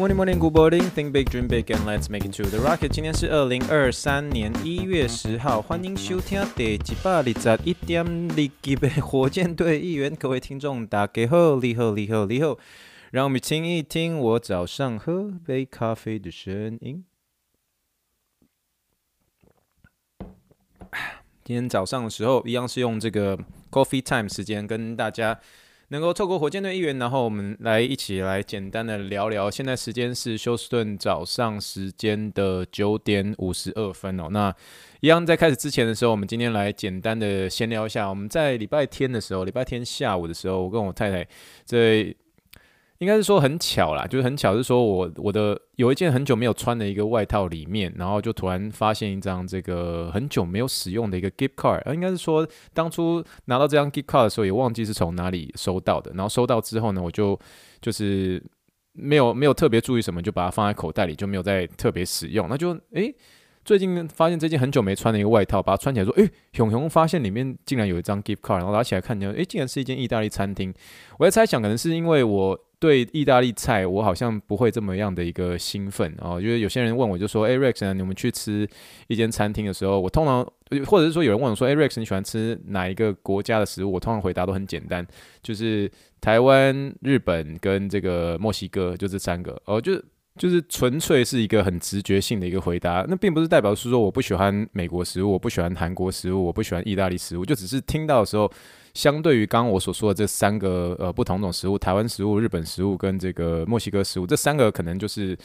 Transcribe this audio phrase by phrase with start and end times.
[0.00, 0.80] Morning, morning, good morning.
[0.94, 2.88] Think big, dream big, and let's make it to the rocket.
[2.88, 10.16] 今天是二零二三年一月十号，欢迎收听第一百二十一点二集的火箭队一员。
[10.16, 12.58] 各位听众，大家好，你好，你好，你好。
[13.10, 17.04] 让我们听一听我早上喝杯咖啡的声音。
[21.44, 23.38] 今天早上的时候，一样是用这个
[23.70, 25.38] coffee time 时间跟大家。
[25.90, 29.50] 能够透过火箭队议员，然后我们来一起来简单的聊聊。
[29.50, 34.28] 现在时间是休斯顿早上时间的九点五十二分哦。
[34.30, 34.54] 那
[35.00, 38.08] 一样在开始之前的时候，我们今天来简单的闲聊一下。
[38.08, 41.26] 我们在礼拜天的时候，礼拜天下午的时候，我跟我太太
[41.64, 42.14] 在。
[43.00, 57.38] 应该是说很巧啦，就是很巧，是说我我的有一件很久没有穿的一个外套里面，然后就突然发现一张这个很久没有使用的一个 gift card，应该是说当初拿到这张 gift card 的时候也忘记是从哪里收到的，然后收到之后呢，我就
[57.80, 58.42] 就是
[58.92, 63.14] 没有没有特别注意什么，就把它放在口袋里，就没有再特别使用，那就诶。
[63.62, 70.72] 最近发现这件很久没穿的一个外套，把它穿起来说：“诶、熊熊发现里面竟然有一张 gift card，然后拿起来看见，诶、竟然是一间意大利餐厅。”
[71.20, 76.40] 我在猜想，可能是因为我对意大利菜，我好像不会这么样的一个兴奋哦。
[76.40, 78.66] 因为有些人问我就说：“哎、欸、Rex，你们去吃
[79.06, 80.42] 一间餐厅的时候，我通常
[80.86, 85.06] 或者是说有人问我说：‘哎、欸、Rex，你喜欢吃哪一个国家的食物？’我通常回答都很简单，
[85.42, 85.88] 就是
[86.20, 90.04] 台湾、日本跟这个墨西哥，就这三个哦，就是。”
[90.36, 98.50] 就是纯粹是一个很直觉性的一个回答，那并不是代表是说我不喜欢美国食物，我不喜欢韩国食物，我不喜欢意大利食物，就只是听到的时候，
[98.94, 105.36] 相对于刚刚我所说的这三个呃不同种食物，台湾食物、日本食物跟这个墨西哥食物，这三个可能就是。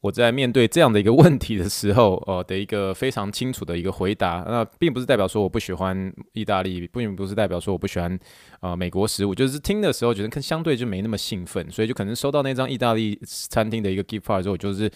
[0.00, 8.18] 我在面对这样的一个问题的时候，呃，的一个非常清楚的一个回答，那并不是代表说我不喜欢意大利，并不是代表说我不喜欢
[8.60, 14.90] 呃美国食物，就是听的时候觉得跟相对就没那么兴奋，所以就可能收到那张意大利餐厅的一个 gift card 之后，就是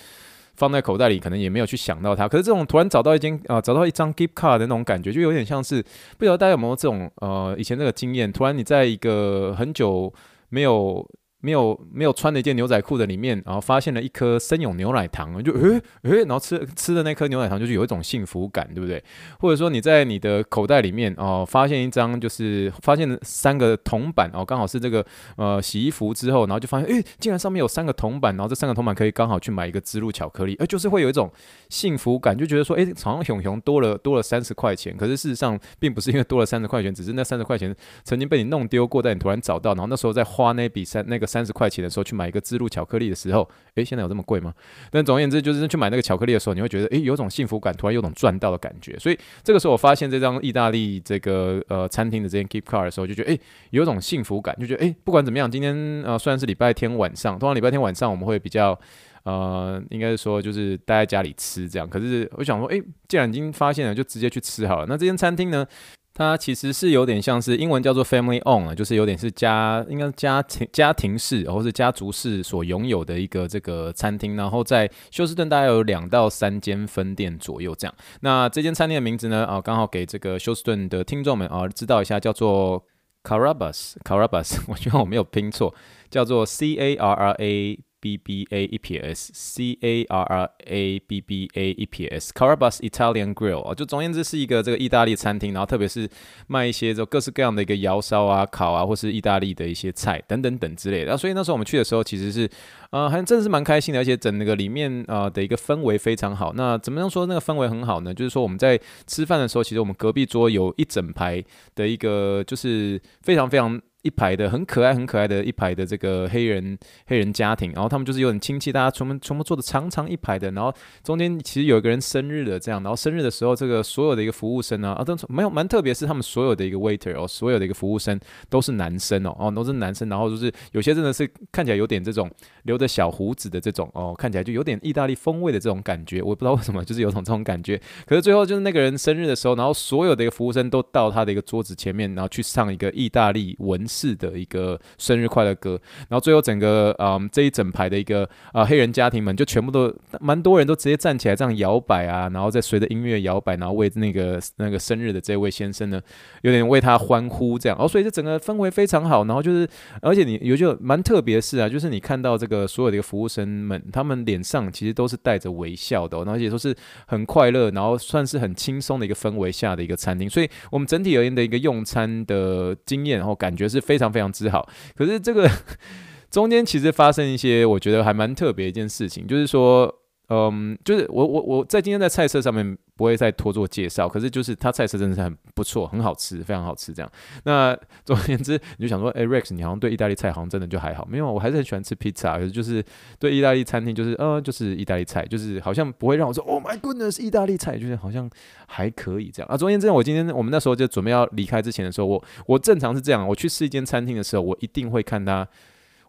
[0.54, 2.26] 放在口袋里，可能也没有去想到它。
[2.26, 5.82] 可是这种突然找到一间啊、呃，找到一张 gift card 的那种感觉，就有点像是
[6.16, 10.10] 不知道大家有没有这种呃以前那个经验，突然你在一个很久
[10.48, 11.06] 没有。
[11.44, 19.04] 没有没有穿的一件牛仔裤的里面，然后发现了一颗森永牛奶糖，就诶诶，然后吃吃的那颗牛奶糖就是有一种幸福感，对不对？
[19.38, 25.04] 或者说你在你的口袋里面哦，发现一张就是发现三个铜板哦，刚好是这个
[25.36, 31.30] 呃洗衣服之后，然后就发现诶，竟然上面有三个铜板，然后这三个铜板可以刚好去买一个芝露巧克力，诶，就是会有一种
[31.68, 41.28] 幸福感，就觉得说诶，好像熊熊多了多了三十块钱，可是事实上并不是因为多了三十块钱，只是那三十块钱曾经被你弄丢过，但你突然找到，然后那时候在花那笔三那个。
[41.34, 44.54] 三十块钱的时候去买一个芝露巧克力的时候，诶，现在有这么贵吗？
[44.88, 48.96] 但总而言之，就是去买那个巧克力的时候，你会觉得，诶，有种幸福感，突然有种赚到的感觉。
[49.00, 53.40] 所以这个时候，我发现这张意大利这个呃餐厅的这件 gift card 的时候，就觉得，诶，
[53.70, 55.74] 有种幸福感，就觉得，诶，不管怎么样，今天
[56.04, 58.78] 呃虽然是礼拜天晚上，通常礼拜天晚上我们会比较
[59.24, 61.88] 呃，应该是说就是待在家里吃这样。
[61.88, 64.86] 可是我想说，诶，既然已经发现了，就直接去吃好了。
[64.86, 65.66] 那这间餐厅呢？
[66.14, 74.36] 它其实是有点像是英文叫做 family owned 就是有点是家，应该是家庭家庭式或是家族式所拥有的一个这个餐厅。
[74.36, 77.94] 然后在休斯顿大概有两到三间分店左右这样。
[78.20, 79.44] 那这间餐厅的名字呢？
[79.44, 82.84] 啊，刚好给这个休斯顿的听众们啊知道一下，叫做
[83.24, 85.74] Carabas，Carabas， 我希望我没有拼错，
[86.10, 87.80] 叫做 C A R R A。
[88.04, 92.76] B B A 一撇 S C A R R A B B A 一撇 S Carabas
[92.80, 96.06] Italian Grill 啊，就总而言之是一个这个意大利餐厅，然后特别是
[96.46, 101.16] 卖一些就各式各样的一个窑烧啊、烤啊，或是意大利的一些菜等等等之类的。
[101.16, 102.46] 所以那时候我们去的时候，其实是
[102.90, 106.52] 呃，还真的是蛮开心的，而且整那个里面啊的一个氛围非常好。
[106.52, 108.12] 那怎么样说那个氛围很好呢？
[108.12, 111.42] 就是说我们在吃饭的时候，其实我们隔壁桌有一整排
[111.74, 113.80] 的一个，就是非常非常。
[114.04, 120.70] 一排的很可爱、很可爱的一排的这个黑人黑人家庭，然后他们就是有点亲戚，大家全部全部坐的长长一排的，然后
[121.02, 128.20] 中间其实有一个人生日的这样，然后生日的时候，这个所有的一个服务生啊，啊都没有蛮特别，是他们所有的一个 waiter 哦，所有的一个服务生
[128.50, 132.30] 都是男生哦，哦都是男生，然后就是有些真的是看起来有点这种
[132.64, 143.82] 留着小胡子的这种哦，看起来就有点意大利风味的这种感觉，我不知道为什么就是有种这种感觉，可是最后就是那个人生日的时候，然后所有的一个服务生都到他的一个桌子前面，然后去上一个意大利文。
[143.94, 156.00] 式的一个生日快乐歌，然后最后整个嗯这一整排的一个、呃、黑人家庭们就全部都蛮多人都直接站起来这样摇摆啊，然后再随着音乐摇摆，然后为那个那个生日的这位先生呢，
[156.42, 159.68] 有点为他欢呼这样，哦，所以这整个氛围非常好，然后就是
[160.02, 166.74] 而且你有就蛮特别的是啊，就是你看到这个所有的一个服务生们，他们脸上其实都是带着微笑的、哦，而且都是
[167.06, 174.68] 很快乐，然后算是很轻松的一个氛围下的一个餐厅，所以我们整体而言的一个用餐的经验，然后感觉是非常非常之好。
[174.96, 175.48] 可是这个
[176.30, 179.94] 中间其实发生一些我觉得还蛮特别一件事情，就是说。
[180.30, 187.10] 嗯，就是我我我在今天在菜色上面不会再多做介绍，可是就是它菜色真的是很不错，很好吃，非常好吃这样。
[187.44, 192.84] 那总而言之，你就想说，哎，Rex，你好像对意大利菜好像真的就还好，没有，我还是很喜欢吃披萨，可是就是
[193.18, 198.30] 对意大利餐厅就是呃，就是意大利菜，就是好像不会让我说，Oh my goodness，意大利菜就是好像
[198.66, 199.56] 还可以这样啊。
[199.56, 205.46] 总而言之，我今天我们那时候就准备要离开之前的时候，我我正常是这样，我去试一间餐厅的时候，我一定会看它。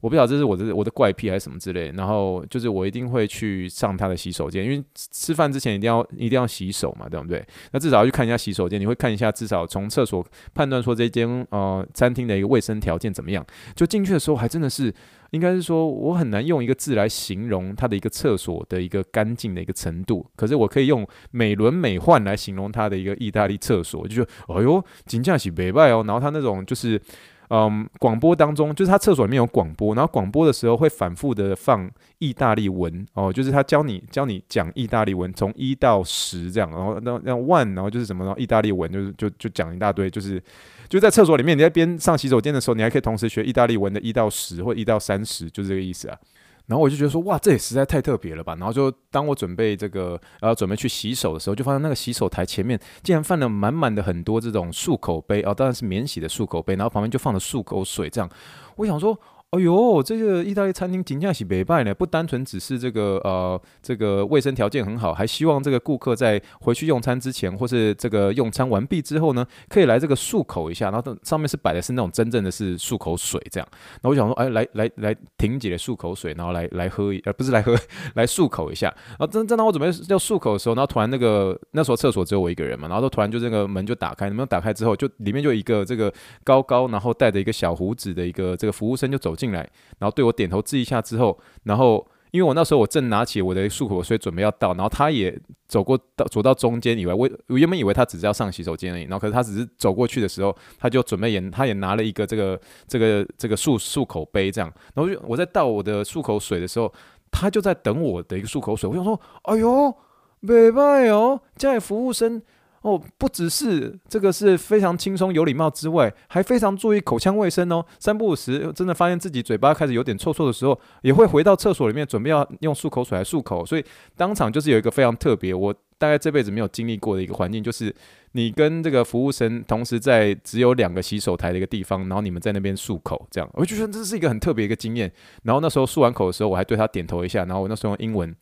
[0.06, 7.44] 我不晓得这是我的我的怪癖还是什么之类，然后就是我一定会去上他的洗手间，因为吃饭之前一定要一定要洗手嘛，对不对？
[7.72, 10.24] 那至少要去看一下洗手间，你会看一下，至少从厕所
[10.54, 13.44] 判断说这间呃餐厅的一个卫生条件怎么样。
[13.76, 14.94] 就进去的时候，还真的是
[15.32, 27.02] 应该是说我很难用一个字来形容它的一个厕所的一个干净的一个程度，可是我可以用美轮美奂来形容它的一个意大利厕所，就觉得哎呦，真的是美败哦，然后它那种就是。
[27.50, 31.90] 嗯，广播当中就是他厕所里面有广播，然后广播的时候会反复的放
[32.20, 40.42] 意大利文哦，就是他教你教你讲意大利文，从一到十这样，然后那那 one，然后就是什么，然后意大利文就是就就讲一大堆，就是
[40.90, 46.18] 就在厕所里面，你在边上洗手间的时候，你还可以同时学意大利文的一到十或一到三十，就是这个意思啊。
[46.68, 48.56] 然后我就觉得说，哇，这也实在太特别了吧！
[48.56, 58.30] 然后就当我准备这个，然后，准备去洗手的时候，就发现那个洗手台前面竟然放了满满的很多这种漱口杯啊，当然是免洗的漱口杯，然后旁边就放了漱口水，这样，
[58.76, 59.20] 我想说。
[59.56, 70.92] 哎呦，这个意大利餐厅评价是不错呢，不单纯只是这个呃这个卫生条件很好，还希望这个顾客在回去用餐之前，或是这个用餐完毕之后呢，可以来这个漱口一下。
[70.92, 73.68] 然后上面是摆的是那种真正的是漱口水这样。
[74.02, 77.76] 那我想说，哎，来来来，停几的漱口水，然后来来喝一，呃，不是来喝，
[78.16, 78.88] 来漱口一下。
[79.12, 86.14] 然后正正当我准备要漱口的时候，然后突然那个那时候厕所只有我一个人嘛，然后就突然就这个门就打开，门打开之后，就里面就一个这个
[86.44, 89.60] 高高，然后带着一个小胡子的一个这个服务生就走进进来，
[90.00, 95.38] 然后对我点头致意一下之后，然后因为我那时候我正拿起我的漱口水准备要倒，然后他也
[95.68, 106.92] 走过到走到中间以外，我我原本以为他只是要上洗手间而已，然后可是他只是走过去的时候，他就准备也他也拿了一个这个这个这个漱漱口杯这样，然后就我在倒我的漱口水的时候，
[107.32, 109.96] 他就在等我的一个漱口水，我想说，哎呦，
[110.42, 112.42] 没办哦，这服务生。
[112.86, 117.84] 哦，不只是这个是非常轻松有礼貌之外，还非常注意口腔卫生哦。
[117.98, 123.66] 三不五时，真的发现自己嘴巴开始有点臭臭的时候，也会回到厕所里面准备要用漱口水来漱口。
[123.66, 123.84] 所以
[124.16, 127.92] 当场就是有一个非常特别，我大概这辈子没有经历过的一个环境，就是
[128.34, 135.12] 你跟这个服务生同时在只有两个洗手台的一个地方，然后你们在那边漱口，这样我就觉得这是一个很特别一个经验。
[135.42, 138.36] 然后那时候漱完口的时候，我还对他点头一下，然后我那时候用英文。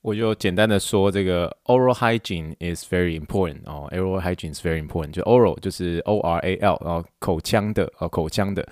[0.00, 6.38] 我就简单的说，这个 oral hygiene is very important 哦，oral hygiene is very important，就 oral 就是 O R
[6.38, 8.66] A L，然后口腔的，呃，口腔的，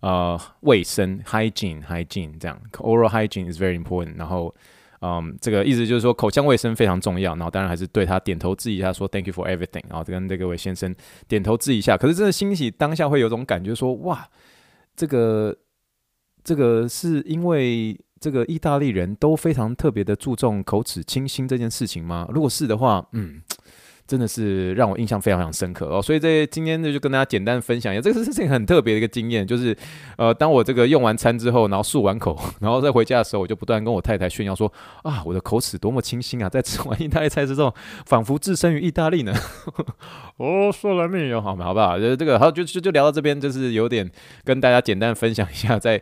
[0.00, 4.52] 呃，卫生 hygiene hygiene 这样，oral hygiene is very important，然后，
[5.00, 10.92] 嗯，这个意思就是说口腔卫生非常重要，然后当然还是对他点头致意，一下说 thank you for everything，然后跟这个位先生
[11.28, 14.28] 点头致意一下，可是真的欣喜当下会有种感觉说，哇，
[14.96, 15.56] 这个
[16.42, 17.96] 这个是因为。
[18.22, 22.28] 这个意大利人都非常特别的注重口齿清新这件事情吗？
[22.32, 23.42] 如果是的话，嗯，
[24.06, 26.00] 真的是让我印象非常非常深刻哦。
[26.00, 29.76] 所以这今天呢就跟大家简单分享一下，这个事情 很特别的一个经验，就是
[30.16, 37.74] 呃，当我这个用完餐之后，然后漱完口， 然后再回家的时候，我就不断跟我太太炫耀说啊，我的口齿多么清新啊，在吃完意大利菜之后，
[38.06, 39.34] 仿佛置身于意大利呢。
[40.38, 41.98] 哦，说来没有好嘛，好不好？
[41.98, 44.08] 就这个好，就就就聊到这边，就是有点
[44.44, 45.78] 跟大家简单分享一下。
[45.78, 46.00] 在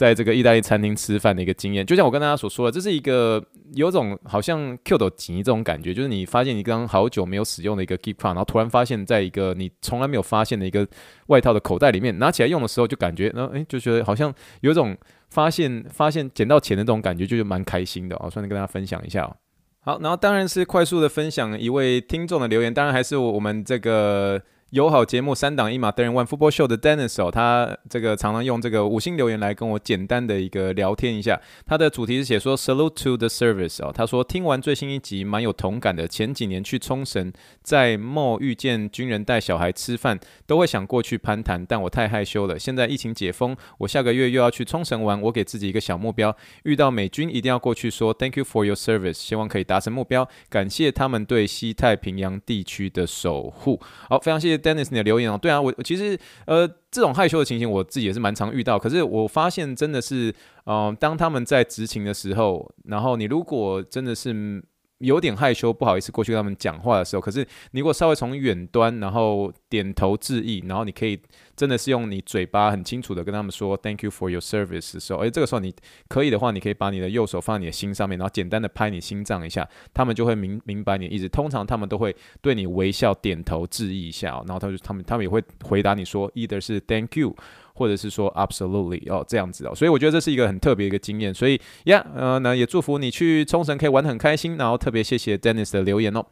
[0.00, 10.88] 在这个意大利餐厅吃饭的一个经验，就像我跟大家所说的，这是一个有种好像 Q 到紧这种感觉，就是你发现你刚刚好久没有使用的一个 Keep On，然后突然发现在一个你从来没有发现的一个
[11.26, 14.96] 外套的口袋里面，拿起来用的时候就感觉，然后诶，就觉得好像有种
[15.28, 19.36] 发现发现捡到钱的这种感觉，就是蛮开心的哦，顺便跟大家分享一下哦。
[19.80, 24.40] 好，然后当然是快速的分享一位听众的留言，当然还是我们这个。
[24.70, 31.40] 友好节目三档一码 Third and One Football Show 的 Dennis 哦，他这个常常用这个五星留言来跟我简单的一个聊天一下。
[31.66, 36.06] 他的主题是写说 Salute to the Service 哦，他说听完最新一集蛮有同感的。
[36.06, 37.32] 前几年去冲绳，
[37.64, 42.56] 在 mall 遇见军人带小孩吃饭，都会想过去攀谈，但我太害羞了。
[42.56, 53.80] 现在疫情解封，我下个月又要去冲绳玩，我给自己一个小目标，遇到美军一定要过去说 Thank you for your service，希望可以达成目标，感谢他们对西太平洋地区的守护。
[54.08, 54.59] 好，非常谢谢。
[54.60, 58.78] Dennis，你的留言哦，对啊，我其实呃，这种害羞的情形，我自己也是蛮常遇到。
[58.78, 60.34] 可是我发现真的是，
[60.66, 64.62] 嗯、当他们在执勤的时候，然后你如果真的是。
[65.00, 71.18] 有点害羞，不好意思过去跟他们讲话的时候，可是你如果稍微从远端，然后点头致意，然后你可以
[71.56, 75.74] 真的是用你嘴巴很清楚的跟他们说 “Thank you for your service” 的时候，诶，这个时候你
[76.08, 81.28] 可以的话，你可以把你的右手放在你的心上面，然后简单的拍你心脏一下，他们就会明明白你的意思。
[81.28, 87.34] 通常他们都会对你微笑点头致意一下，然后他就他们他们也会回答你说，either 是 “Thank you”。
[87.80, 96.22] 或者是说 absolutely 哦，这样子哦，所以我觉得这是一个很特别一个经验，所以呀，呃，那也祝福你去冲绳可以玩得很开心，然后特别谢谢 Dennis 的留言哦。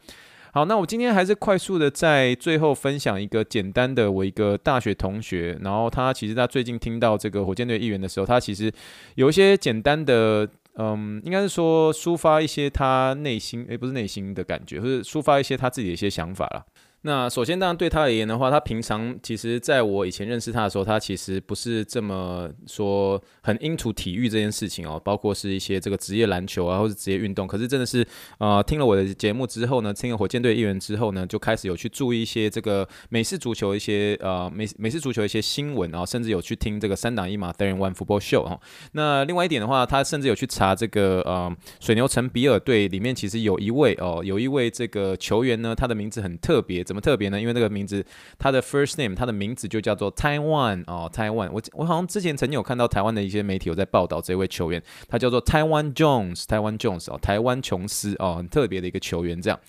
[0.52, 8.70] 好，那我今天还是快速的在最后分享一个简单的，我一个大学同学，然后他其实他最近听到这个火箭队议员的时候，他其实
[9.14, 16.64] 有一些简单的，嗯，应该是说抒发一些他内心，诶，不是内心的感觉，或者抒发一些他自己的一些想法了。
[17.02, 27.46] 那首先，当然对他而言的话，他平常其实在我以前认识他的时候，他其实不是这么说很 into 体育这件事情哦，包括是一些这个职业篮球啊，或者职业运动。
[27.46, 28.04] 可是真的是，
[28.38, 38.60] 呃，听了我的节目之后呢，听了火箭队议员之后呢，就开始有去注意一些这个美式足球一些呃美美式足球一些新闻啊，甚至有去听这个三档一码 Third and One Football Show 哈。
[38.90, 46.84] 那另外一点的话，他甚至有去查这个呃水牛城比尔队里面其实有一位哦，有一位这个球员呢，他的名字很特别。
[46.88, 47.38] 怎么特别呢？
[47.38, 48.02] 因为那个名字，
[48.38, 51.50] 他的 first name，他的名字就叫做 Taiwan 哦，Taiwan。
[51.52, 59.38] 我我好像之前曾经有看到台湾的一些媒体有在报道这位球员，他叫做 Taiwan Jones，Taiwan Jones 哦，台湾琼斯哦，很特别的一个球员。
[59.42, 59.60] 这样，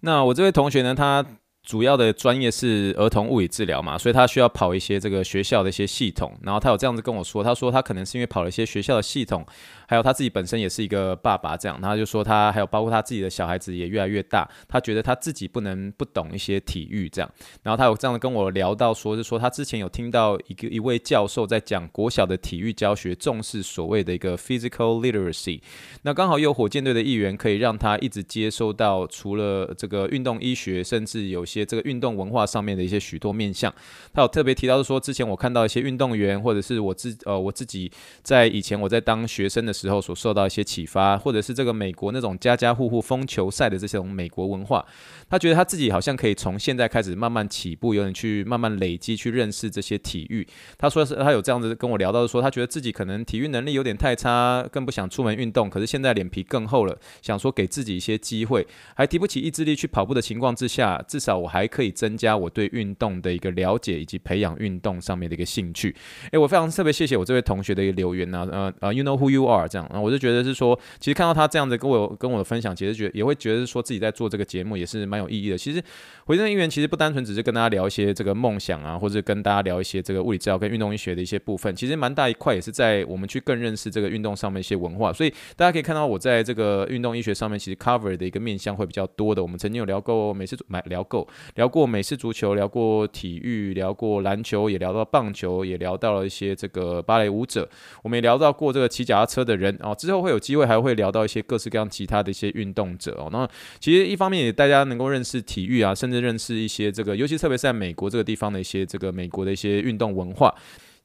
[0.00, 1.24] 那我这位同学呢，他
[1.62, 6.32] 主要的专业是儿童物理治疗嘛，所以他需要跑一些这个学校的一些系统。
[6.42, 9.46] 然后他有这样子跟我说，他说他可能是因为跑了一些学校的系统。
[9.86, 17.28] 还有他自己本身也是一个爸爸，这样，他就说他还有包括他自己的小孩子也越来越大，他觉得他自己不能不懂一些体育这样，
[17.64, 25.60] 然后他有这样跟我聊到说，是说他之前有听到一个一位教授在讲国小的体育教学重视所谓的一个 physical literacy，
[26.02, 33.72] 那刚好有火箭队的议员可以让他一直接收到除了这个运动医学，甚至有些这个运动文化上面的一些许多面向，
[34.12, 37.90] 他有特别提到说，之前我看到一些运动员或者是我自呃我自己
[38.22, 44.84] 在以前我在当学生的时候所受到一些启发，或者是这个美国那种家家户户疯球赛的这种美国文化，
[45.28, 50.46] 他觉得他自己好像可以从现在开始慢慢起步，有点去慢慢累积，去认识这些体育。
[50.78, 55.68] 他说是他有这样子跟我聊到说，他觉得自己可能体育能力有点太差，更不想出门运动。
[55.68, 65.96] 可是现在脸皮更厚了，想说给自己一些机会，还提不起意志力去跑步的情况之下，至少我还可以增加我对运动的一个了解，以及培养运动上面的一个兴趣。
[66.32, 70.10] 诶，我非常特别谢谢我这位同学的一个留言呢、啊，呃呃，You know who you are 这样，然后我。
[70.10, 75.56] 就觉得是说，其实看到他这样子跟我跟我的分享，其实觉得也会觉得说自己在做这个节目也是蛮有意义的。
[75.56, 75.80] 其实
[76.26, 85.12] 火箭队议员其实不单纯只是跟大家聊一些这个梦想啊，或者跟大家聊一些这个物理治疗跟运动医学的一些部分，其实蛮大一块也是在我们去更认识这个运动上面一些文化。
[85.12, 89.40] 所以大家可以看到我在这个运动医学上面其实 cover 的一个面向会比较多的。
[89.40, 91.24] 我们曾经有聊过每次，买聊过
[91.54, 97.68] 聊过美式足球，聊过体育，聊过篮球，也聊到棒球，也聊到了一些这个芭蕾舞者。
[98.02, 99.94] 我们也聊到过这个骑脚踏车的人哦。
[99.96, 100.80] 之后会有机会还。
[100.80, 103.46] 会聊到一些各式各样其他的一些运动者哦，那
[103.78, 110.54] 其实一方面也大家能够认识体育啊，甚至认识一些这个，尤其特别是在美国这个地方的一些这个美国的一些运动文化。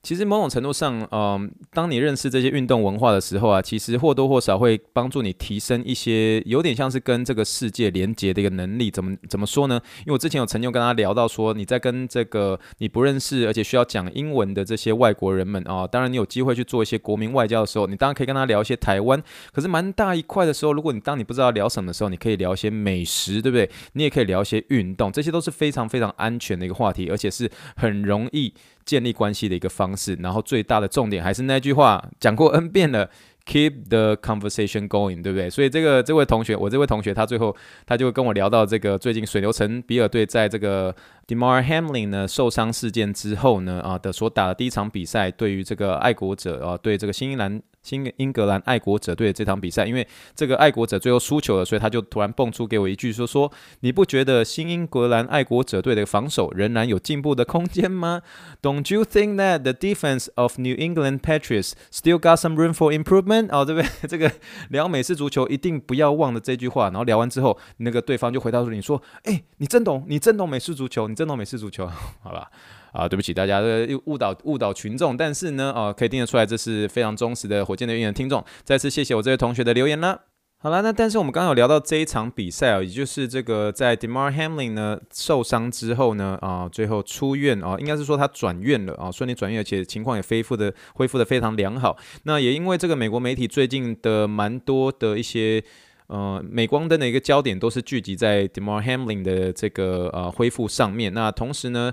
[0.05, 8.91] 其实某种程度上，嗯、当你认识这些运动文化的时候啊，其实或多或少会帮助你提升一些有点像是跟这个世界连接的一个能力。
[8.91, 9.81] 怎么怎么说呢？
[10.01, 19.19] 因为我之前有曾经跟他聊到说，你在跟这个你不认识而且需要讲英文的这些外国人们啊、当然你有机会去做一些国民外交的时候，你当然可以跟他聊一些台湾。
[19.51, 23.67] 可是蛮大一块的时候，如果你当你不知道聊什么的时候，你可以聊一些美食，对不对？
[23.93, 28.53] 你也可以聊一些运动，这些都是非常非常安全的一个话题，而且是很容易。
[28.85, 33.09] 建立关系的一个方式，然后最大的重点还是那句话，讲过 N 遍了
[33.45, 35.49] ，keep the conversation going，对不对？
[35.49, 40.95] 所以这个这位同学，我这位同学，他最后他就跟我聊到这个最近水牛城比尔队在这个
[41.27, 47.61] Demar Hamlin 呢受伤事件之后呢啊的所打的第一场比赛，对于这个爱国者啊，对这个新西兰。
[47.85, 53.51] 新英格兰爱国者队的这场比赛，因为这个爱国者最后输球了，所以他就突然蹦出给我一句说说，
[53.81, 58.23] 你不觉得新英格兰爱国者队的防守仍然有进步的空间吗
[58.63, 63.49] ？Don't you think that the defense of New England Patriots still got some room for improvement？
[63.51, 64.07] 哦， 对不对？
[64.09, 64.31] 这个
[64.69, 66.85] 聊美式足球一定不要忘了这句话。
[66.85, 71.87] 然后聊完之后，那个对方就回答说：“你说，哎，你真懂，你真懂美式足球，你真懂美式足球，
[72.23, 72.49] 好吧？”
[72.95, 78.43] 啊，对不起大家，这个误导误导群众，但是呢，啊，可以听得出来，这是非常忠实的火箭队运营听众。
[78.63, 80.17] 再次谢谢我这位同学的留言啦。
[80.57, 91.97] 好了，那但是我们刚刚有聊到这一场比赛啊，也就是这个在 Damar Hamlin 呢受伤之后呢，啊，最后出院啊，应该是说他转院了啊，顺利转院，而且情况也恢复的恢复的非常良好。
[92.23, 95.63] 那也因为这个美国媒体最近的蛮多的一些。
[96.07, 101.11] 呃，镁光灯的一个焦点都是聚集在 Damar Hamlin 的这个呃恢复上面。
[101.15, 101.91] 那同时呢，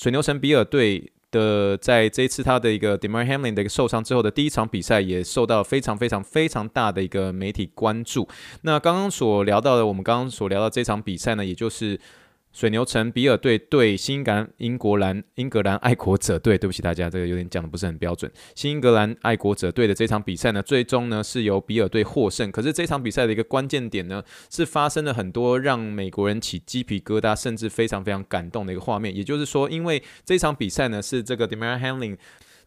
[0.00, 8.26] 水牛城比尔队的在这一次他的一个 Demar Hamlin 的一个受伤之后的第一场比赛，也受到非常非常非常大的一个媒体关注。
[8.62, 12.00] 那刚刚所聊到的，我们刚刚所聊到这场比赛呢，也就是。
[12.52, 18.30] 水牛城比尔队对新英格兰英国兰英格兰爱国者队，对不起大家，这个有点讲的不是很标准。
[18.54, 22.50] 新英格兰爱国者队的这场比赛呢，最终呢是由比尔队获胜。
[22.50, 29.14] 可是这场比赛的一个关键点呢，是发生了很多让美国人起鸡皮疙瘩，甚至非常非常感动的一个画面。
[29.14, 32.16] 也就是说，因为这场比赛呢是这个 d e m a r Hamlin。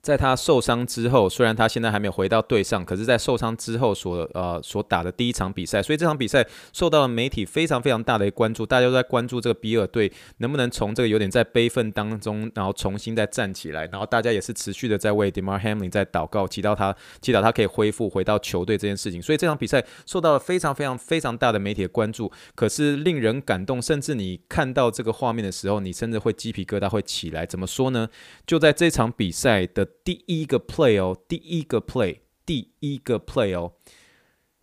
[0.04, 28.10] 在他受伤之后，虽然他现在还没有回到队上，可是，在受伤之后所呃所打的第一场比赛，所以这场比赛受到了媒体非常非常大的一个关注，大家都在关注这个比尔队能不能从这个有点在悲愤当中，然后重新再站起来，然后大家也是持续的在为 Demar Hamlin 在祷告，祈祷他祈祷他可以恢复回到球队这件事情，所以这场比赛受到了非常非常非常大的媒体的关注，可是令人感动，甚至你看到这个画面的时候，你甚至会鸡皮疙瘩会起来，怎么说呢？
[28.46, 29.88] 就在这场比赛的。
[30.04, 33.74] 第一个 play 哦，第一个 play，第一个 play 哦，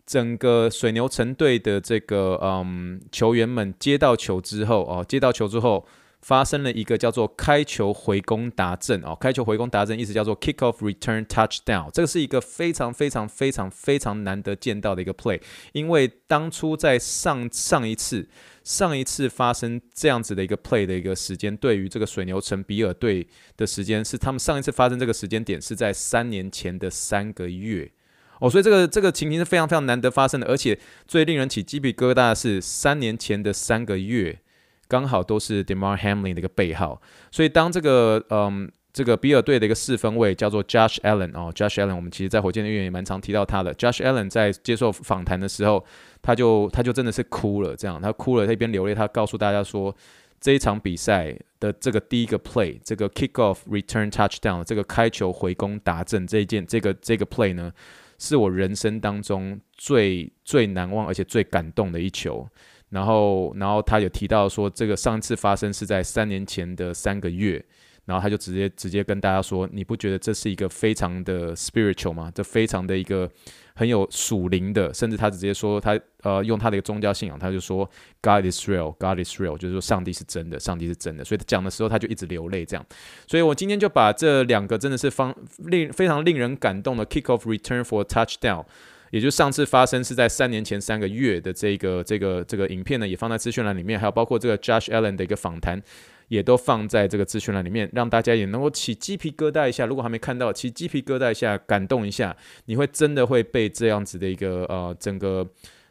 [0.05, 5.85] 整个水牛城队的这个嗯球员们接到球之后哦，接到球之后
[6.21, 15.41] 发生了一个叫做开球回攻达阵哦，开球回攻达阵意思叫做 kick off return touchdown，这个是一个非常非常非常非常难得见到的一个 play，
[15.73, 18.29] 因为当初在上上一次。
[18.63, 23.27] 上一次发生这样子的一个 play 的一个时间，对于这个水牛城比尔队
[23.57, 27.91] 的时间，是他们上一次发生这个时间点是在三年前的三个月
[28.39, 34.39] 哦，所以这个这个情形是非常非常难得发生的，而且最令人起鸡皮疙瘩的是三年前的三个月，
[34.87, 37.01] 刚好都是 Demar Hamlin 的一个背号，
[37.31, 38.71] 所以当这个嗯。
[38.93, 43.73] 这个比尔队的一个四分卫叫做 Josh Allen 哦，Josh Allen，我们其实在火箭队员也蛮常提到他的。
[43.75, 45.85] Josh Allen 在接受访谈的时候，
[46.21, 49.95] 他就他就真的是哭了，这样他哭了，他一边流泪，他告诉大家说，
[50.39, 57.71] 这一场比赛的这个第一个 play，这个 kickoff return touchdown，这个开球回攻达阵这一件，这个这个 play 呢，
[58.17, 62.47] 是我人生当中最最难忘而且最感动的一球。
[62.89, 67.63] 然后，然后他有提到说，这个上次发生是在三年前的三个月。
[68.05, 72.31] 然后他就直接直接跟大家说：“你不觉得这是一个非常的 spiritual 吗？
[72.33, 73.29] 这非常的一个
[73.75, 77.87] 很有属灵的，甚至他直接说他呃用他的一个宗教信仰，他就说
[78.21, 81.23] God is real, God is real，就是说上帝是真的，上帝是真的。
[81.23, 82.85] 所以他讲的时候他就一直流泪这样。
[83.27, 88.65] 所以我今天就把这两个真的是方令非常令人感动的 kickoff return for touchdown，
[89.11, 95.79] 也就上次发生是在三年前三个月的这个这个这个影片呢，也放在资讯栏里面，还有包括这个 Josh Allen 的一个访谈。”
[96.31, 99.85] 也都放在这个资讯栏里面，让大家也能够起鸡皮疙瘩一下。
[99.85, 102.33] 如果还没看到，起鸡皮疙瘩一下，感动一下，
[102.67, 105.45] 你会真的会被这样子的一个呃，整个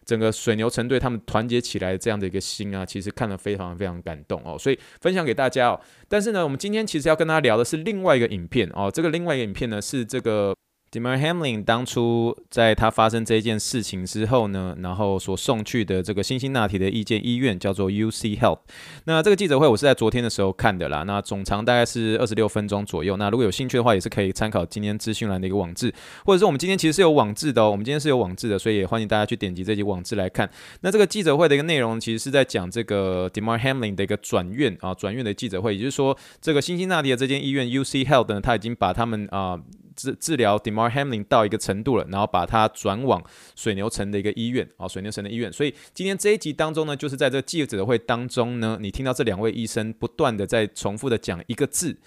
[0.06, 4.56] 整个水牛城队他们团结起来这样的一个心啊，其实看了非常非常感动哦。
[4.58, 5.78] 所以分享给大家哦。
[6.08, 8.90] 但是呢，我们今天其实要跟大家聊的是另外一个影片哦。
[8.90, 10.54] 这个另外一个影片呢是这个。
[10.92, 18.58] Demar Hamlin 当初在他发生这件事情之后呢，然后所送去的这个辛辛那提的一间医院叫做 UC Health。
[19.04, 21.04] 那这个记者会我是在昨天的时候看的啦。
[21.04, 23.16] 那总长大概是二十六分钟左右。
[23.16, 27.70] 那如果有兴趣的话，也是可以参考今天资讯栏的一个网志，或者是我们今天其实是有网志的哦。
[27.70, 30.50] 我们今天是有网志的，所以也欢迎大家去点击这集网志来看。
[30.80, 39.60] 那这个记者会的一个内容，其实是在讲这个 Demar Hamlin 的一个转院啊，转院的记者会，也就是说，这个辛辛那提的这间医院 UC Health 呢，他已经把他们啊。
[40.00, 43.22] 治治疗 Demar Hamlin 到一个程度了，然后把他转往
[43.54, 45.52] 水牛城的一个医院啊，水牛城的医院。
[45.52, 51.98] 所以今天这一集当中呢，就是在这记者会当中呢，你听到这两位医生不断的在重复的讲一个字，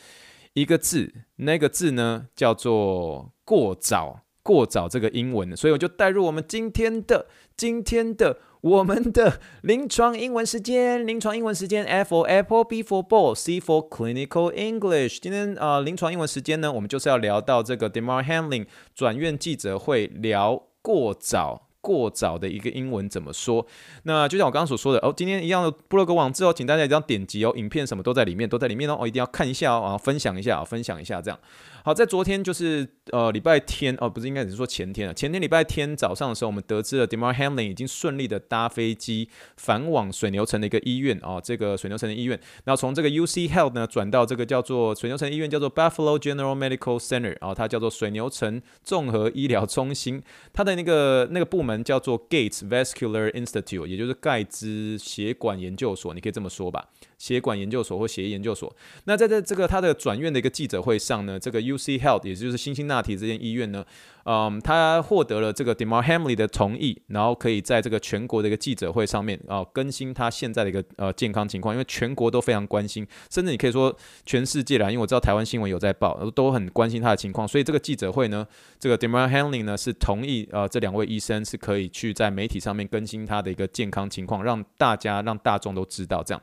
[0.54, 5.56] 一个字，那个字呢叫做过早，过早这个英文。
[5.56, 15.20] 所以我就带入我们今天的今天的我们的临床英文时间，临床英文时间，F for Apple，B for Ball，C for Clinical English。
[15.22, 21.70] 今天啊、临床英文时间呢，我们就是要聊到这个 Demar Hamlin 转院记者会，聊过早。
[21.84, 23.68] 过早的一个英文怎么说？
[24.04, 31.38] 那就像我刚刚所说的哦，今天一样的部落格网之后，请大家一定要点击哦，影片什么都在里面，都在里面哦，一定要看一下哦，然后分享一下，分享一下这样。
[31.86, 35.14] 好，在昨天就是呃礼拜天哦，不是应该只是说前天了。
[35.14, 42.40] 前天礼拜天早上的时候，我们得知了 Demar Hamlin 已经顺利的搭飞机返往水牛城的一个医院哦，这个水牛城的医院。
[42.64, 50.24] 然后从这个 UC Health 呢转到这个叫做水牛城医院，叫做 Buffalo General Medical Center，然后它叫做水牛城综合医疗中心。
[50.54, 56.88] 它的那个那个部门叫做 Gates Vascular Institute，也就是盖兹血管研究所，你可以这么说吧。
[57.24, 58.76] 血管研究所或血液研究所。
[59.06, 63.86] 那在这这个他的转院的一个记者会上呢，这个 UC Health 也就是辛辛那提这间医院呢，
[64.26, 78.46] 嗯，他获得了这个 Demar Hamley 的同意，然后可以在这个全国的一个记者会上面啊更新他现在的一个呃健康情况，因为全国都非常关心，甚至你可以说全世界啦，因为我知道台湾新闻有在报，都很关心他的情况，所以这个记者会呢，
[78.78, 86.42] 这个 Demar Hamley 呢是同意呃这两位医生是可以去在媒体上面更新他的一个健康情况，让大家让大众都知道这样。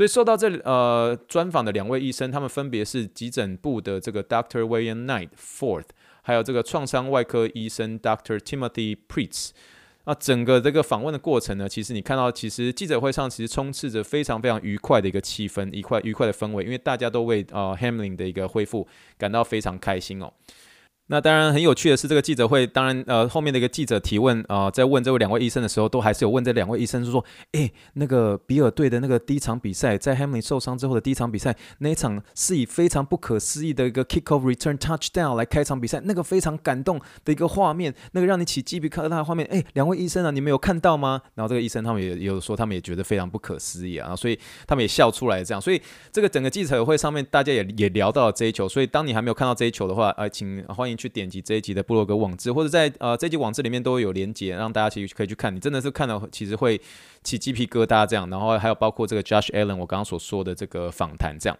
[0.00, 5.88] 所以受到这呃专访的两位医生，他们分别是急诊部的这个 Doctor Wayne Knight Fourth，
[6.22, 9.50] 还有这个创伤外科医生 Doctor Timothy Pritz。
[10.06, 20.32] 那整个这个访问的过程呢，其实你看到，其实记者会上其实充斥着非常非常愉快的一个气氛，愉快愉快的氛围，因为大家都为呃 Hamlin 的一个恢复感到非常开心哦。
[21.10, 41.20] 那当然很有趣的是，这个记者会，当然呃后面的一个记者提问啊、呃，在问这位两位医生的时候，都还是有问这两位医生，就说，诶，那个比尔队的那个第一场比赛，在 Hamlin 受伤之后的第一场比赛，那一场是以非常不可思议的一个 kickoff return touchdown 来开场比赛，那个非常感动的一个画面，那个让你起鸡皮疙瘩的画面，诶，两位医生啊，你们有看到吗？
[41.34, 51.80] 然后这个医生他们也有说，他们也觉得非常不可思议啊，所以他们也笑出来这样，所以这个整个记者会上面大家也也聊到了这一球，所以当你还没有看到这一球的话，呃，请欢迎去点击这一集的。
[51.90, 55.52] 部落格网志或者在呃这一集网志里面都有连接，让大家其实可以去看。
[55.52, 56.80] 你真的是看到其实会
[57.24, 61.58] 起鸡皮疙瘩这样，然后还有包括这个 Josh Allen 我刚刚所说的这个访谈这样。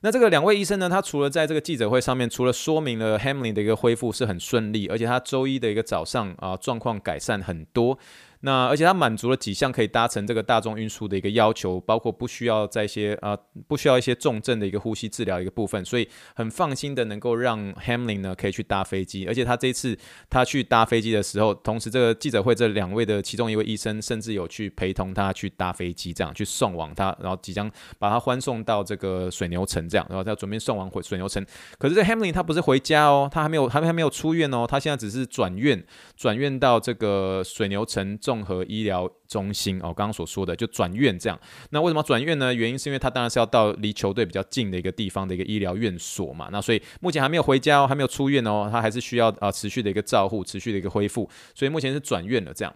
[0.00, 7.96] 那这个两位医生呢，他除了在这个记者会上面，除了说明了 Hamlin 的一个恢复是很顺利，而且他周一的一个早上啊状况改善很多。
[8.42, 13.36] 那而且它满足了几项可以搭乘这个大众运输的一个要求，包括不需要在一些啊、
[13.68, 19.26] 不需要一些重症的一个呼吸治疗一个部分，所以很放心的能够让 Hamlin 呢可以去搭飞机。
[19.26, 19.94] 而且他这次
[20.30, 31.44] 他去搭飞机的时候，同时这个记者会这两位的其中一位医生甚至有去陪同他去搭飞机，这样去送往他，然后即将把他欢送到这个水牛城这样，然后他准备送往回水牛城。
[31.78, 35.84] 可是这 Hamlin 他不是回家哦，他还没有还没还没有出院哦，他现在只是转院
[36.16, 38.18] 转院到这个水牛城。
[38.30, 41.36] 综合医疗中心哦，刚刚所说的就转院这样。
[41.70, 42.54] 那为什么转院呢？
[42.54, 46.48] 原因是因为他当然是要到离球队比较近的一个地方的一个医疗院所嘛。
[46.52, 51.28] 那所以目前还没有回家哦，还没有出院哦，他还是需要啊持续的一个照护，持续的一个恢复。
[51.56, 52.72] 所以目前是转院了这样。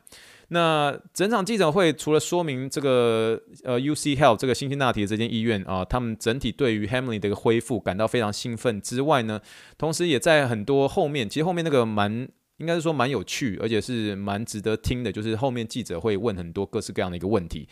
[0.49, 9.41] 那整场记者会除了说明这个呃 UC Health 这个辛辛那提的这间医院啊，他们整体对于 Hamlin 的一个恢复感到非常兴奋之外呢，
[9.79, 12.29] 同时也在很多后面，其实后面那个蛮。
[12.59, 15.11] 应该是说蛮有趣，而且是蛮值得听的。
[15.11, 17.69] 就是后面记者会问很多各式各样的一个问题，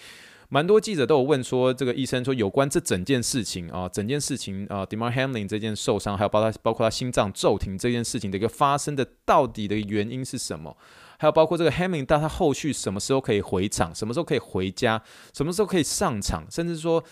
[0.48, 10.76] 蛮多记者都有问说，这个医生说有关这整件事情啊，整件事情啊，Demar Hamlin 这件受伤，还有包括包括他心脏骤停这件事情的一个发生的到底的原因是什么？
[11.18, 17.02] 还有包括这个 Hamlin 到他后续什么时候可以回场，什么时候可以回家，什么时候可以上场，甚至说。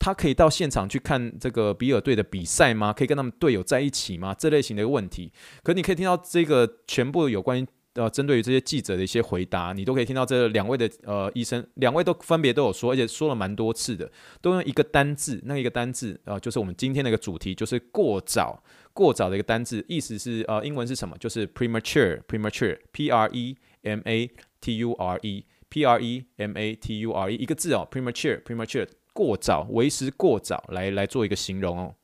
[0.00, 2.90] 他可以到现场去看这个比尔队的比赛吗？
[2.92, 4.34] 可以跟他们队友在一起吗？
[4.34, 5.30] 这类型的一个问题，
[5.62, 14.10] 可你可以听到这个全部有关于呃针对于这些记者的一些回答，你都可以听到这两位的呃医生，两位都分别都有说，而且说了蛮多次的，
[14.40, 18.62] 都用一个单字，那一个单字、呃，就是我们今天的一个主题，就是过早，
[18.94, 21.14] 过早的一个单字，意思是呃英文是什么？
[21.18, 24.30] 就是 premature，premature，p r e m a
[24.62, 28.86] t u r e，p r e m a t u r e，一个字哦，premature，premature。
[29.20, 31.94] 过早，为时过早，来来做一个形容哦。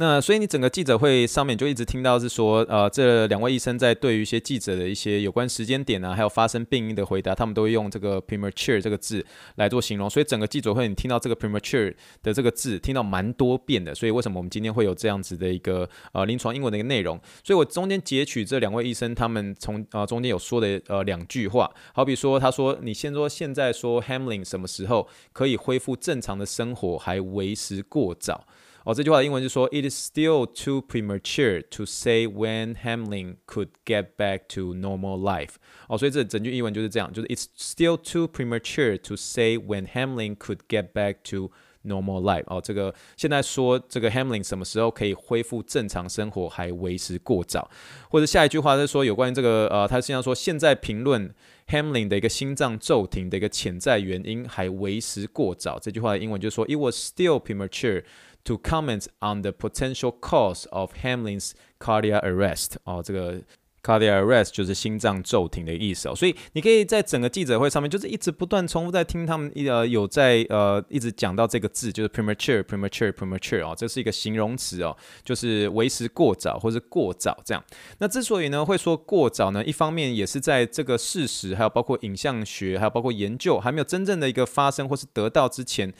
[0.00, 10.08] 那所以你整个记者会上面就一直听到是说，呃，这两位医生在对于一些记者的一些有关时间点啊，还有发生病因的回答，他们都会用这个 premature 这个字来做形容。
[10.08, 13.92] 所以整个记者会你听到这个 premature 的这个字，听到蛮多遍的。
[13.92, 17.20] 所以为什么我们今天会有这样子的一个呃临床英文的一个内容？
[17.42, 28.44] 所以我中间截取这两位医生他们从呃中间有说的呃两句话，好比说他说，你先说现在说 Hamlin 什么时候可以恢复正常的生活，还为时过早。
[28.85, 35.51] 哦，这句话的英文就是说，It is still too premature to say when Hamlin could get back to normal life。
[35.87, 41.51] 哦，所以这整句英文就是这样，就是 It's still too premature to say when Hamlin could get back to
[41.85, 42.43] normal life。
[42.47, 47.71] 哦，这个现在说这个 Hamlin 什么时候可以恢复正常生活还为时过早。
[48.09, 51.33] 或者下一句话是说有关于这个呃，他现在说现在评论
[51.69, 55.79] Hamlin 的一个心脏骤停的一个潜在原因还为时过早。
[55.79, 58.03] 这句话的英文就是说，It was still premature。
[58.44, 63.42] To comment on the potential cause of Hamlin's cardiac arrest，哦，这个
[63.82, 77.62] cardiac arrest 就是心脏骤停的意思哦，所以你可以在整个记者会上面，就是一直不断重复在听他们呃有在呃一直讲到这个字，就是 premature，premature，premature 哦，这是一个形容词哦，就是为时过早或是过早这样。
[77.98, 85.92] 那之所以呢会说过早呢，一方面也是在这个事实，还有包括影像学，还有包括研究还没有真正的一个发生或是得到之前。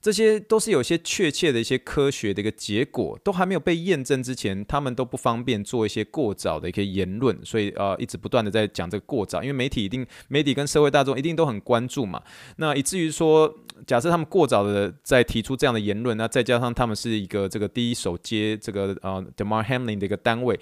[0.00, 12.22] 这些都是有些确切的一些科学的一个结果，都还没有被验证之前，他们都不方便做一些过早的一些言论，所以呃，一直不断的在讲这个过早，因为媒体一定，媒体跟社会大众一定都很关注嘛，
[12.56, 13.52] 那以至于说，
[13.86, 20.58] 假设他们过早的在提出这样的言论，那再加上他们是一个这个第一手接这个呃，Demar Hamlin 的一个单位。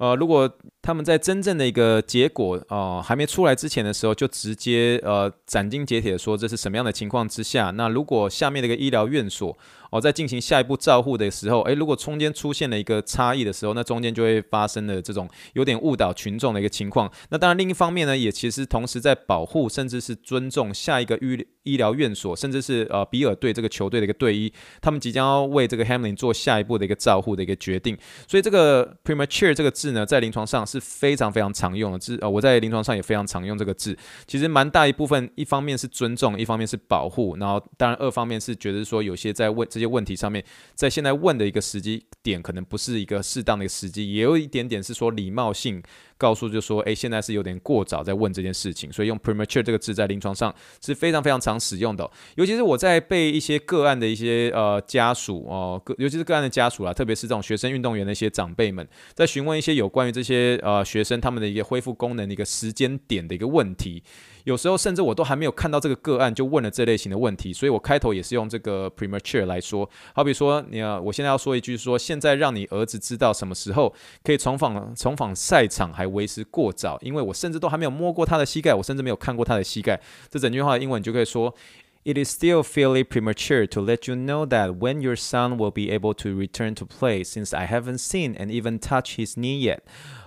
[0.00, 9.54] 呃，如果他们在真正的一个结果呃还没出来之前的时候，就直接呃斩钉截铁说这是什么样的情况之下，那如果下面的一个医疗院所
[9.90, 17.10] 哦在进行下一步照护的时候，诶，如果中间出现了一个差异的时候，那中间就会发生了这种有点误导群众的一个情况。
[17.28, 24.50] 那当然另一方面呢，也其实同时在保护甚至是尊重下一个医医疗院所，甚至是呃比尔队这个球队的一个队医，
[24.80, 27.98] 他们即将要为这个 Hamlin 做下一步的一个照护的一个决定。
[28.26, 29.90] 所以这个 premature 这个字。
[29.90, 33.96] 呢，在临床上是非常非常常用的字，呃，我在临床上也非常常用这个字。
[34.24, 45.82] 其实蛮大一部分，一方面是尊重，一方面是保护，然后当然二方面是觉得说有些在问这些问题上面，在现在问的一个时机点，可能不是一个适当的一个时机，也有一点点是说礼貌性。
[46.20, 52.10] 告诉就说，诶，现在是有点过早在问这件事情，所以用 premature 这个字在临床上是非常非常常使用的。
[52.34, 64.02] 尤其是我在被一些个案的一些呃家属哦，尤其是个案的家属啊，特别是这种学生运动员的一些长辈们，在询问一些有关于这些呃学生他们的一个恢复功能的一个时间点的一个问题。
[64.44, 69.88] 有时候甚至我都还没有看到这个个案就问了这类型的问题，所以我开头也是用这个 premature 来说。
[70.14, 80.00] 好比说，你要我现在要说一句说，现在让你儿子知道什么时候可以重返重返赛场还为时过早，因为我甚至都还没有摸过他的膝盖，我甚至没有看过他的膝盖。
[80.28, 81.54] 这整句话的英文就可以说
[82.03, 85.91] ：It is still fairly premature to let you know that when your son will be
[85.91, 89.79] able to return to play, since I haven't seen and even touched his knee yet.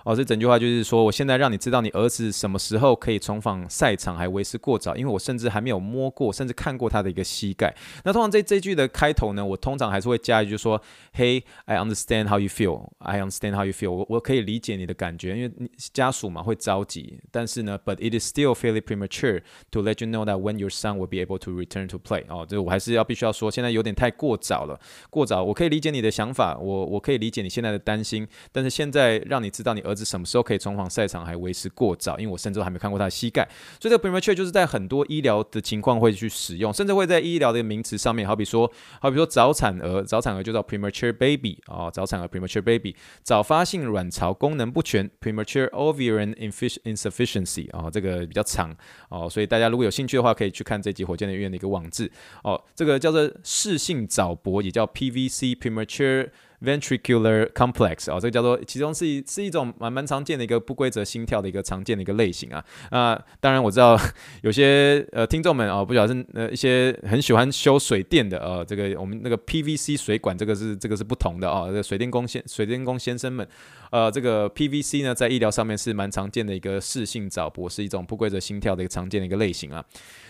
[0.05, 7.75] 哦，这整句话就是说，我现在让你知道你儿子什么时候可以重返赛场还为时过早，因为我甚至还没有摸过，甚至看过他的一个膝盖。
[8.05, 10.81] 那通常这这句的开头呢，我通常还是会加一句说，
[11.13, 12.89] Hey, I understand how you feel.
[12.99, 13.91] I understand how you feel.
[13.91, 17.19] 我我可以理解你的感觉，因为你家属嘛会着急。
[17.29, 21.17] 但是呢，But it is still fairly premature to let you know that when your son will be
[21.17, 22.22] able to Return to play.
[22.28, 25.42] 哦，这我还是要必须要说，现在有点太过早了，过早。
[25.42, 29.94] 我可以理解你的想法，我我可以理解你现在的担心，但是现在让你知道你儿。
[29.94, 33.48] 子什么时候可以重返赛场还为时过早，因为我甚至还没看过他的膝盖，
[33.80, 38.68] 所以这个 premature 就是在很多医疗的情况会去使用，甚至会在医疗的名词上面，好比说，
[39.00, 48.74] 好比说早产儿，早产儿就叫 premature baby、哦，早产儿 premature baby，早发性卵巢功能不全 premature ovarian insufficiency、哦，这个比较长
[49.10, 52.10] 哦，所以大家如果有兴趣的话，可以去看这集火箭的医院一个网志
[52.42, 56.30] 哦，这个叫做视性早搏，也叫 PVC premature。
[56.64, 62.64] Ventricular complex 啊、哦，这个叫做其中是一是一种蛮蛮常见的一个不规则心跳的一个常见的一个类型啊。
[62.90, 64.00] 啊，当然我知道
[64.42, 71.66] 有些呃听众们啊、不晓得是呃一些很喜欢修水电的呃，这个我们那个 PVC 水管这个是这个是不同的啊、哦。
[71.66, 73.46] 这个水电工先水电工先生们，
[73.90, 79.84] 呃，这个 PVC 呢在医疗上面是蛮常见的一个室性早搏，是一种不规则心跳的一个常见的一个类型啊。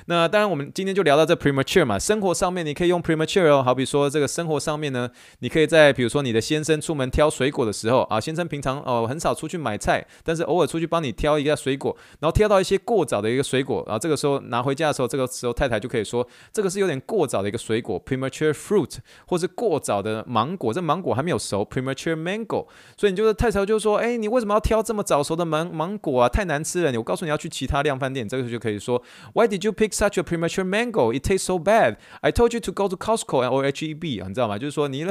[0.06, 6.23] 那当然我们今天就聊到这 premature 嘛，生活上面你可以用 premature 哦，好比说这个生活上面呢，你可以在比如说。
[6.24, 26.28] 你的先生出门挑水果的时候啊，先生平常哦很少出去买菜，但是偶尔出去帮你挑一下水果，然后挑到一些过早的一个水果，然后这个时候拿回家的时候，这个时候太太就可以说这个是有点过早的一个水果，premature fruit，或是过早的芒果，这芒果还没有熟，premature mango，所以你就是太太就说，哎，你为什么要挑这么早熟的芒芒果啊？
[26.28, 29.02] 太难吃了，你我告诉你要去其他量贩店，这个时候就可以说
[29.34, 31.12] ，Why did you pick such a premature mango?
[31.12, 31.96] It tastes so bad.
[32.20, 34.56] I told you to go to Costco and or HEB，你知道吗？
[34.56, 35.04] 就是说你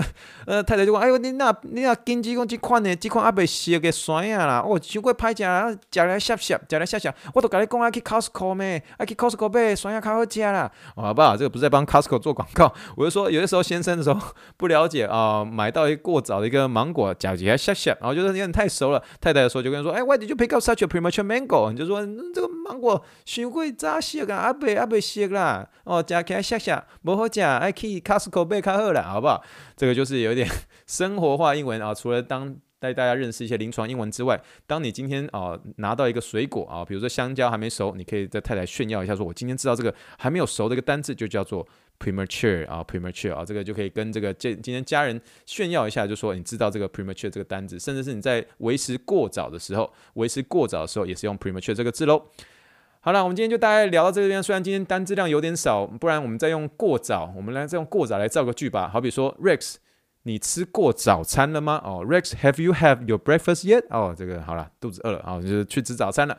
[0.46, 0.94] 呃太太就。
[0.94, 11.36] 问，哎呦，你那你那经济讲这款的，这款还未熟的酸啊啦，哦，太过歹食啦，食来涩涩，食来涩涩，我都跟你讲爱去 Costco 咩，爱去 Costco 买酸呀较好食啦，好不好？
[11.36, 14.18] 这个不是在帮 Costco 做广告，我就说有的时候先生的时候
[14.56, 21.70] 不了解啊、呃，买到一过早的一个芒果，嚼起来涩涩，然后觉得有点太熟了，太太的时候就跟他说，哎，Why did you pick up such a premature mango？
[21.70, 22.00] 你就说、
[22.34, 29.44] 这个芒果太过早熟啊，还未还未熟啦，哦，食起来涩涩，不好食，爱去 Costco 买较好啦，好不好？
[29.76, 30.48] 这个就是有点
[30.88, 41.66] 生活化英文啊，除了当带大家认识一些临床英文之外，当你今天啊拿到一个水果啊，比如说香蕉还没熟，你可以在太太炫耀一下，说我今天知道这个还没有熟的一个单字就叫做
[41.98, 52.22] premature 啊，premature 啊，这个就可以跟这个这今天家人炫耀一下，就说你知道这个 premature 这个单字，甚至是你在为时过早的时候，为时过早的时候也是用 premature 这个字喽。
[53.06, 54.42] 好了，我们今天就大概聊到这边。
[54.42, 58.88] 虽然今天单字量有点少，不然我们再用过早，我们来再用过早来造个句吧。
[58.88, 59.76] 好比说，Rex，
[60.22, 61.82] 你吃过早餐了吗？
[61.84, 63.84] 哦，Rex，Have you have your breakfast yet？
[63.90, 66.38] 哦，这个好了，肚子饿了，哦，就是去吃早餐了。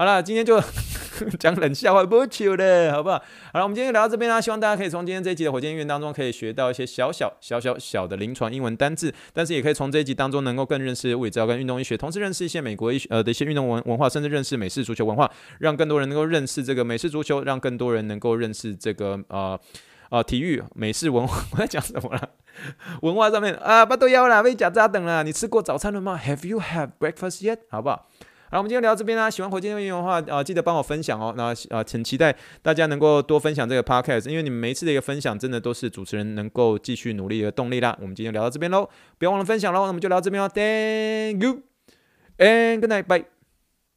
[0.00, 0.58] 好了，今天就
[1.38, 3.18] 讲冷笑话不糗的，好不好？
[3.52, 4.40] 好了，我们今天就聊到这边啦。
[4.40, 19.60] 希望大家可以从今天这一集的火箭音乐当中，可以学到一些小小小小小的临床英文单字，但是也可以从这一集当中能够更认识物理治疗跟运动医学，同时认识一些美国医学呃的一些运动文文化，甚至认识美式足球文化，让更多人能够认识这个美式足球，让更多人能够认识这个呃
[20.08, 21.44] 呃体育美式文化。
[21.52, 22.30] 我在讲什么了？
[23.02, 25.22] 文化上面啊，不都要啦，被假扎等了。
[25.22, 27.58] 你吃过早餐了吗？Have you have breakfast yet？
[27.68, 28.08] 好不好？
[28.50, 29.30] 好，我们今天聊到这边啦。
[29.30, 31.32] 喜欢火箭队的话，啊、记得帮我分享哦。
[31.36, 37.96] 那啊，请、期待大家能够多分享这个 podcast，因为你们每一次的一个分享，真的都是主持人能够继续努力的动力啦。
[38.00, 39.82] 我们今天聊到这边喽，不要忘了分享喽。
[39.82, 41.62] 那我们就聊到这边喽，Thank you
[42.38, 43.39] and good night，bye。